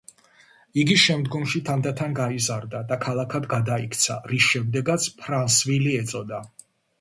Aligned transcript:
იგი 0.83 0.93
შემდგომში 1.01 1.59
თანდათან 1.67 2.15
გაიზარდა 2.19 2.81
და 2.93 2.97
ქალაქად 3.03 3.45
გადაიქცა, 3.53 4.17
რის 4.33 4.49
შემდეგაც 4.55 5.07
ფრანსვილი 5.21 5.95
ეწოდა. 6.01 6.43